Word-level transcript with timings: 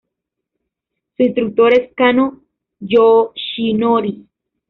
Su 1.15 1.21
instructor 1.21 1.75
es 1.75 1.93
Kano 1.93 2.41
Yoshinori. 2.79 4.25